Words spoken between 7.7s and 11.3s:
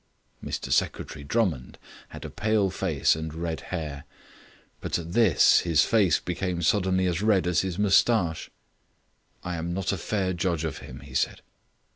moustache. "I am not a fair judge of him," he